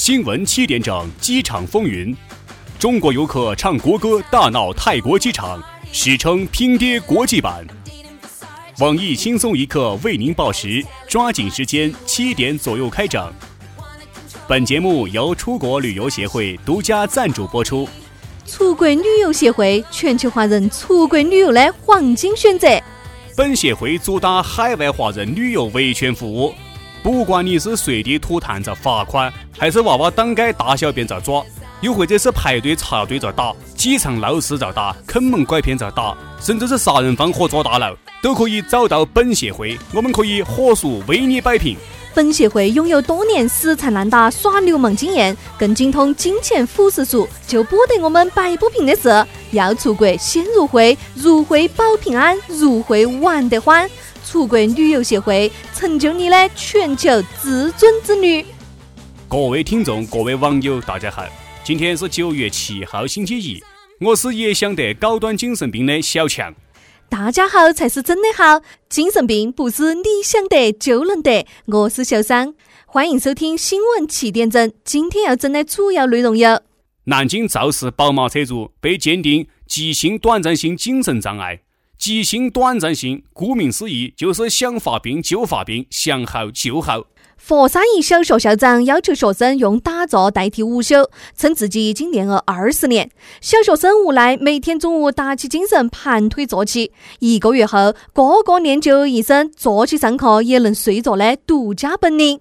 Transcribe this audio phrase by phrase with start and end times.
[0.00, 2.16] 新闻七点整，机场风云。
[2.78, 7.66] 中国游客唱国歌大闹泰国机场，史称拼爹国际版。
[8.78, 13.30] 网易轻松一刻为您报时，抓紧时间，七点左右开整。
[14.48, 17.86] 本节目由出国旅游协会独家赞助播出。
[18.46, 22.66] 出国旅游协会，全球华人出国旅游的黄金选择。
[23.36, 26.54] 本协会主打海外华人旅游维权服务，
[27.02, 31.42] 不管你是随地吐痰遭罚款，还是娃娃当街大小便遭抓，
[31.80, 41.74] 又或者是排队插队遭打，机场闹事遭打，坑蒙拐骗遭打，甚至是杀人放火抓大牢，都可以找到本协会，我们可以火速为你摆平。
[42.12, 49.24] 本协会拥有多年死缠烂打耍流氓经验，更精通金钱腐蚀术，就不得我们摆不平的事。
[49.52, 53.88] 要出国先入会，入会保平安，入会玩得欢。
[54.30, 58.46] 出国旅游协会，成就你的全球至尊之旅。
[59.28, 61.26] 各位听众，各位网友，大家好，
[61.64, 63.60] 今天是九月七号，星期一，
[63.98, 66.54] 我是也想得高端精神病的小强。
[67.08, 71.44] 大家好才是真的好，精神病不是你想得就能得。
[71.66, 72.54] 我是小三，
[72.86, 74.72] 欢迎收听新闻七点整。
[74.84, 76.62] 今天要整的主要内容有：
[77.06, 81.62] 南京肇事宝马车主被鉴定急性短暂性精神障碍。
[82.00, 87.04] 急性短暂性，顾名思义，就是想发病就发病，想好就好。
[87.36, 93.10] 佛山一小学校长要求学生用打坐代替午休，称自己已经练了二十年。
[93.42, 96.90] 小学生无奈，每天中午打起精神盘腿坐起。
[97.18, 102.40] 一个月后，个个练就一身坐起上课也能睡着的独家本领。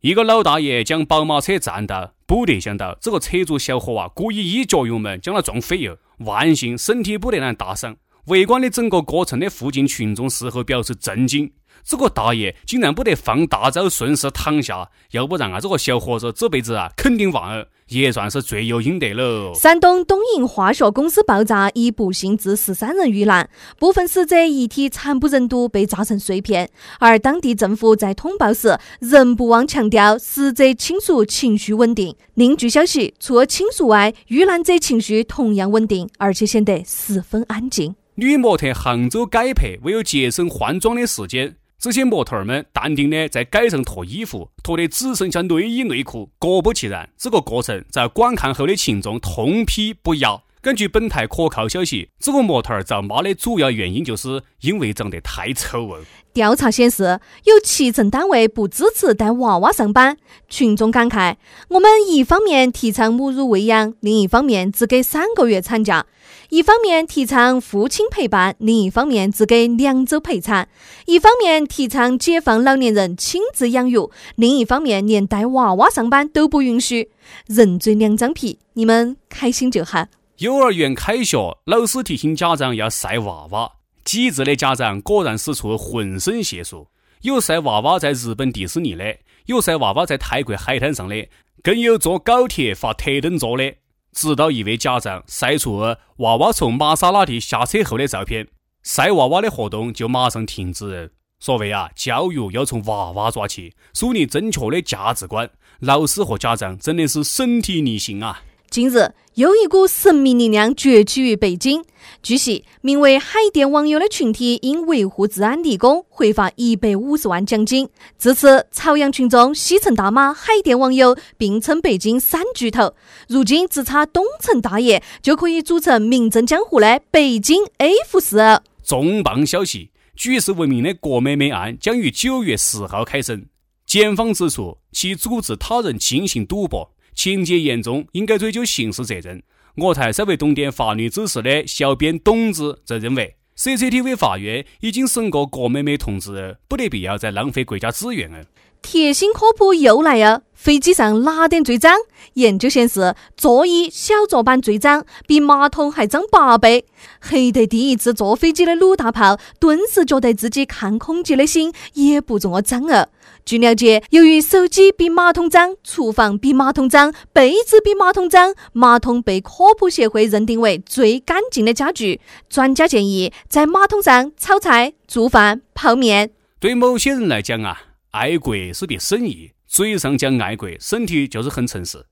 [0.00, 7.94] 一个老大爷将宝马车占道，不得想到这个车主小伙啊，故意一脚油门将他撞飞了，万幸身体不得难大伤。
[8.26, 11.48] 围观的整个过程的附近群众事后表示震惊。
[11.84, 19.52] 这个大爷竟然不得放大招，顺势躺下，要不然啊，这个小伙子这辈子啊肯定忘了，也算是罪有应得喽。
[19.54, 23.48] 山东东营化学公司爆炸，一不幸致十三人遇难，
[23.78, 26.68] 部分死者遗体惨不忍睹，被炸成碎片。
[26.98, 32.16] 而当地政府在通报时，仍不忘强调死者亲属情绪稳定。
[32.34, 37.94] 另据消息，除了亲属外，遇难者情绪同样稳定，而且显得十分安静。
[38.16, 41.56] 女模特杭州改拍，为了节省换装的时间。
[41.78, 46.30] 这些模特儿们淡定的在街上脱衣服，脱得只剩下内衣内裤。
[46.38, 50.40] 果不其然，这个过程在观看后的群众痛批不雅。
[50.66, 56.04] 根据本台可靠消息，这个模特儿遭骂的主要原因就是因为长得太丑了。
[56.32, 60.16] 调查显示，有七成单位不支持带娃娃上班。
[60.48, 61.36] 群众感慨：
[61.68, 66.04] 我们一方面提倡母乳喂养，另一方面只给三个月产假；
[66.48, 70.64] 一方面提倡父亲陪伴，另一方面只给两周陪产；
[71.06, 77.12] 一方面提倡解放老年人亲自养育，另一方面连带娃娃上班都不允许。
[77.46, 80.08] 人嘴两张皮，你们开心就好。
[80.38, 83.72] 幼儿园开学，老师提醒家长要晒娃娃。
[84.04, 86.88] 机智的家长果然使出浑身解数，
[87.22, 89.16] 有晒娃娃在日本迪士尼的，
[89.46, 91.26] 有晒娃娃在泰国海滩上的，
[91.62, 93.76] 更有坐高铁发特等座的。
[94.12, 95.78] 直到一位家长晒出
[96.18, 98.46] 娃娃从玛莎拉蒂下车后的照片，
[98.82, 101.12] 晒娃娃的活动就马上停止。
[101.40, 105.48] 所谓啊，教育要从娃娃抓起，树立正确的价值观。
[105.80, 108.42] 老师和家长真的是身体力行啊！
[108.70, 111.84] 近日，又一股神秘力量崛起于北京。
[112.22, 117.88] 据悉，名为“海淀网友”的群体因维护治安立功，获发一百五十万奖金。
[118.18, 122.94] 至此，朝阳群众西城大妈“海淀网友”，并称北京“三巨头”。
[123.28, 128.60] 如今，只差东城大爷就可以组成名震江湖的北京 F 四。
[128.82, 133.46] 重磅消息：举世闻名的郭美美案将于九月十号开审。
[133.86, 136.92] 检方指出，其组织他人进行赌博。
[137.16, 139.42] 情节严重，应该追究刑事责任。
[139.76, 148.44] 我台稍微懂点法律知识的小编董子则认为，CCTV 法院已经审过郭美美同志，不得必要再浪费国家资源了。
[148.86, 151.92] 贴心科普又来了，飞机上哪点最脏？
[152.34, 156.84] 研究显示，座椅小桌板最脏，比马桶还脏八倍。
[157.20, 163.08] 黑得第一次坐飞机的鲁大炮，顿时觉得自己看空姐的心也不这么脏了。
[163.44, 172.20] 据了解，由于手机比马桶脏，厨房比马桶脏，被子比马桶脏，马桶被科普协会认定为最干净的家具。
[172.48, 176.30] 专家建议，在马桶上炒菜、做饭、泡面。
[176.60, 177.85] 对某些人来讲啊。
[178.16, 182.02] 爱国是笔生意，嘴上讲爱国，身体就是很诚实。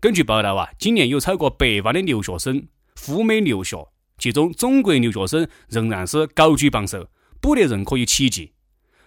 [0.00, 2.66] 根据报道啊，今年有超过百万的留学生
[2.96, 3.86] 赴美留学，
[4.16, 7.06] 其中中国留学生仍然是高居榜首，
[7.42, 8.52] 不得人可以企及。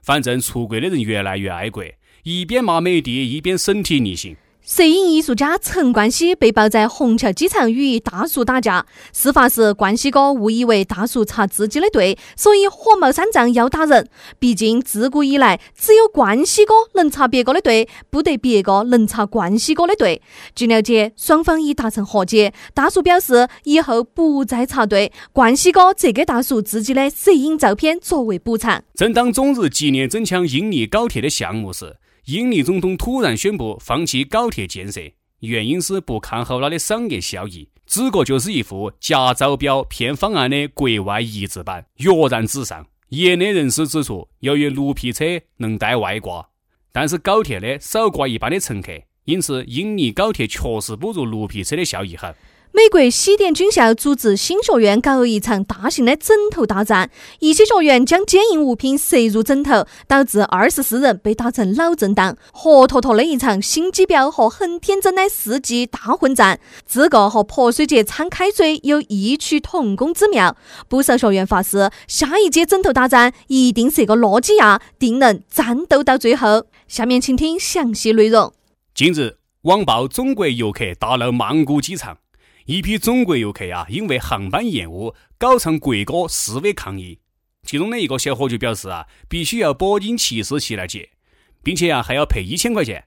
[0.04, 1.84] 反正出国的人越来越爱国，
[2.22, 4.38] 一边骂美帝，一边身体力行。
[4.66, 8.86] 摄影艺术家陈冠希被曝在虹桥机场与大叔打架。
[9.12, 14.08] 事发时，冠希哥误以为大叔插自己的队，所以火冒三丈要打人。
[14.40, 20.22] 毕竟自古以来，只有冠希哥能插别个的队，不得别个能插冠希哥的队。
[20.56, 22.54] 据了解，双方已达成和解。
[22.74, 28.82] 大叔表示以后不再插队，冠希哥则给大叔自己的摄影照片作为补偿。
[28.96, 31.98] 正当中日纪念增强印尼高铁的项目时，
[32.28, 35.02] 印尼总统突然宣布放弃高铁建设，
[35.40, 42.88] 原因是不看好它的商业效益，只不过就是一副假招标骗方案的国外移植版，跃然纸上。
[43.10, 45.26] 业内人士指出，由于绿皮车
[45.58, 46.48] 能带外挂，
[46.94, 48.94] 但是高铁呢少挂一半的乘客，
[49.26, 52.34] 因此印尼高铁确实不如绿皮车的效益好。
[52.76, 66.60] 美国西点军校组织新学院搞了一场大型的枕头大战，一些学员将坚硬物品塞入枕头，导致二十四人被打成脑震荡，活脱脱的一场心机婊和很天真的世纪大混战。
[66.88, 70.58] 这个和泼水节掺开水有异曲同工之妙。
[70.90, 76.66] 不少学员发誓，下一届枕头大战一定是个诺基亚，定能战斗到最后。
[76.88, 78.52] 下面请听详细内容。
[78.96, 82.18] 近日，网曝中国游客打闹曼谷机场。
[82.66, 87.20] 一批中国游客啊，因为航班延误，搞唱国歌示威抗议。
[87.64, 91.10] 其中的一个小伙就表示啊，必须要波音七四七来接，
[91.62, 93.06] 并且啊还要赔一千块钱。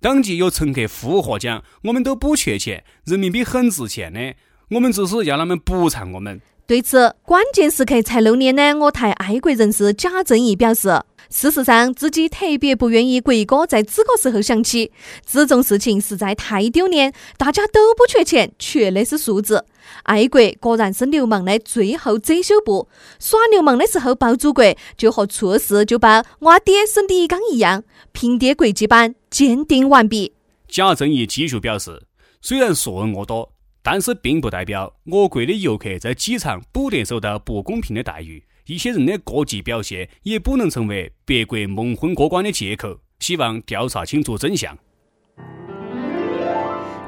[0.00, 4.34] 当即有乘客附和讲：“我们都不缺钱，人民币很值钱的，
[4.70, 11.00] 我们只是要他们补偿我们。”对此，关键时刻才露脸的我台爱国人士贾正义表示。
[11.28, 14.92] 事实上，自己特别不愿意国歌在这个时候响起，
[15.24, 17.12] 这种事情实在太丢脸。
[17.36, 19.64] 大家都不缺钱，缺的是素质。
[20.04, 24.64] 爱国果然是流氓的最后遮羞布，耍流氓的时候抱祖国，
[24.96, 27.82] 就和出事就抱我爹是李刚一样。
[28.12, 30.32] 平爹国际版鉴定完毕。
[30.68, 32.02] 贾正义继续表示，
[32.40, 33.52] 虽然说人恶多，
[33.88, 38.42] 但是并不代表我国的游客在机场不得受到不公平的待遇。
[38.66, 42.98] 一些人的过激表现也不能成为别国蒙混过关的借口。
[43.20, 44.76] 希望调查清楚真相。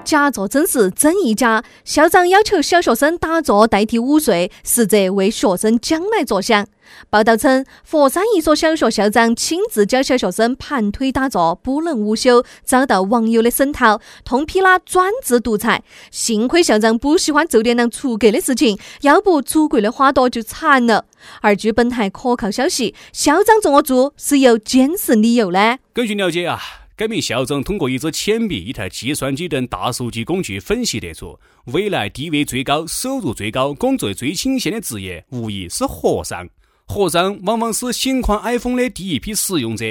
[0.05, 1.63] 假作真实真亦假。
[1.85, 6.67] 校长要求小学生打坐代替午睡，实则为学生将来着想。
[7.11, 15.83] 报道称，佛山一所小学校长亲自教小学生盘腿打坐，不能午休，遭到网友的声讨，痛批他专制独裁。
[16.11, 21.05] 幸亏校长不喜欢做点啷出格的事情，要不祖国的花朵就惨了。
[21.43, 25.79] 而据本台可靠消息，校长这么做是有坚实理由的。
[25.93, 26.59] 根据了解啊。
[26.99, 36.49] 该名校长通过一支铅笔、一台计算机等大数据工具分析得出，未来地位最高、收入最高、工作最清闲的职业，无疑是和尚。
[36.89, 39.85] 和尚往往是新款 iPhone 的第一批使用者，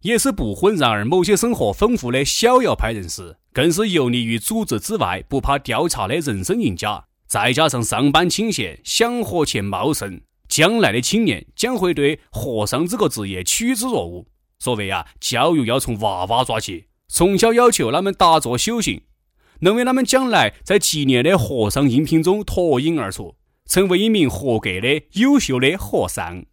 [0.00, 7.04] 也是不婚然而某些生活丰富的逍遥派人士，更是游离于组织之外、不怕调查的人生赢家。
[7.26, 10.18] 再加上上班清闲、想活且茂盛，
[10.48, 14.24] 将来的青年将会对和尚这个职业趋之若鹜。
[14.64, 19.02] 所谓啊，教育要从娃娃抓起，从小要求他们打坐修行，
[19.60, 26.46] 能为他们将来在几年的和尚应聘中脱颖而出，成为一名合格的优秀的和尚。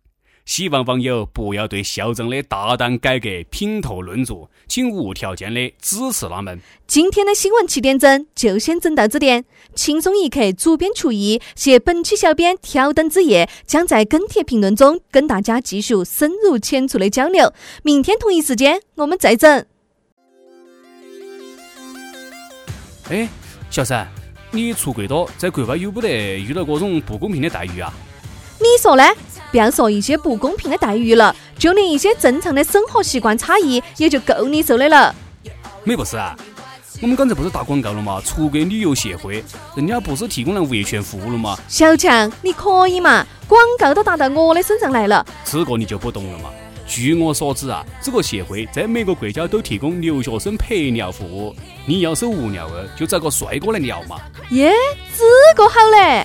[0.46, 6.60] 希望网友不要对校长的大胆改革品头论足，请无条件的支持他们。
[6.88, 9.46] 今天的新闻七点整就先整到这点。
[9.76, 17.54] 轻松一刻，主编厨艺，携本期小编挑灯之夜，将在跟帖评论中跟大家继续深入浅出的交流。
[17.84, 19.66] 明天同一时间，我们再整。
[23.10, 23.30] 哎，
[23.70, 24.08] 小三，
[24.52, 27.94] 你出国多，在国外有不得遇到各种不公平的待遇啊？
[28.62, 29.04] 你说呢？
[29.52, 35.14] 不要说一些不公平的待遇了，就连一些正常的生活习惯差异，也就够你受的了。
[35.84, 36.38] 没不是啊，
[37.02, 38.22] 我们刚才不是打广告了吗？
[38.24, 39.44] 出国旅游协会，
[39.76, 41.58] 人家不是提供了维权服务了吗？
[41.68, 43.26] 小强，你可以嘛？
[43.48, 45.26] 广告都打到我的身上来了。
[45.44, 46.50] 这个你就不懂了嘛？
[46.88, 51.56] 据我所知啊，这个协会在每个国家都提供留学生陪聊服务。
[51.86, 54.18] 你要是无聊了，就找个帅哥来聊嘛。
[54.52, 54.72] 耶，
[55.18, 55.26] 这
[55.58, 56.21] 个好嘞！